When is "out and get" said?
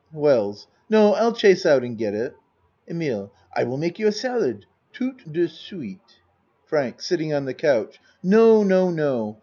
1.63-2.15